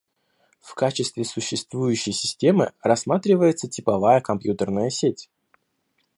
[0.61, 5.29] В качестве существующей системы рассматривается типовая компьютерная сеть.